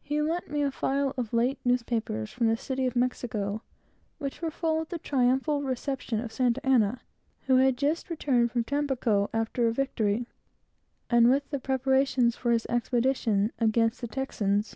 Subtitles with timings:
[0.00, 3.62] He lent me a file of late newspapers from the city of Mexico,
[4.18, 7.00] which were full of triumphal receptions of Santa Ana,
[7.46, 10.26] who had just returned from Tampico after a victory,
[11.10, 14.74] and with the preparations for his expedition against the Texans.